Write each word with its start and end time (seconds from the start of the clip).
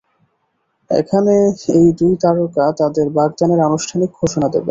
এখানে 0.89 1.33
এই 1.77 1.87
দুই 1.99 2.13
তারকা 2.23 2.65
তাঁদের 2.79 3.07
বাগদানের 3.17 3.61
আনুষ্ঠানিক 3.67 4.09
ঘোষণা 4.19 4.47
দেবেন। 4.47 4.59